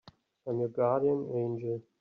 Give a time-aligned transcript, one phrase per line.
[0.47, 1.83] I'm your guardian angel.